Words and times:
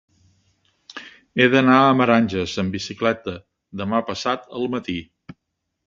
He 1.41 1.47
d'anar 1.57 1.77
a 1.89 1.93
Meranges 1.99 2.57
amb 2.65 2.75
bicicleta 2.79 3.37
demà 3.83 4.05
passat 4.13 4.53
al 4.61 4.71
matí. 4.79 5.03